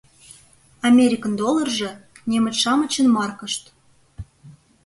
[0.89, 1.91] Америкын долларже,
[2.29, 3.63] немыч-шамычын маркышт.